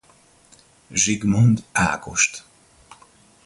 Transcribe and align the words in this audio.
Zsigmond 0.93 1.63
Ágost. 1.73 2.43